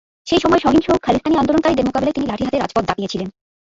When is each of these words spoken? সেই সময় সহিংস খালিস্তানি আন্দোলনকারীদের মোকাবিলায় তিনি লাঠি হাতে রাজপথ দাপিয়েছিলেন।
সেই 0.27 0.39
সময় 0.39 0.61
সহিংস 0.61 0.87
খালিস্তানি 1.05 1.35
আন্দোলনকারীদের 1.37 1.87
মোকাবিলায় 1.87 2.15
তিনি 2.15 2.25
লাঠি 2.27 2.43
হাতে 2.45 2.57
রাজপথ 2.59 2.83
দাপিয়েছিলেন। 2.87 3.27